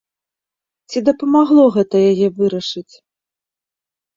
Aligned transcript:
Ці 0.89 0.97
дапамагло 1.09 1.63
гэта 1.75 1.95
яе 2.11 2.27
вырашыць? 2.41 2.89